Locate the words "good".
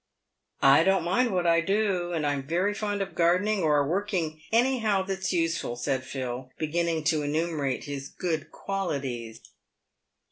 8.09-8.51